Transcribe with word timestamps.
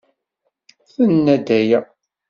Tenna-d 0.93 1.47
aya. 1.59 1.79